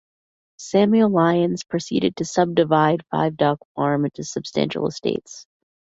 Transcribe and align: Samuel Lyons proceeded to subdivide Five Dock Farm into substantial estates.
Samuel 0.57 1.11
Lyons 1.11 1.63
proceeded 1.63 2.15
to 2.15 2.25
subdivide 2.25 3.05
Five 3.11 3.37
Dock 3.37 3.59
Farm 3.75 4.05
into 4.05 4.23
substantial 4.23 4.87
estates. 4.87 5.45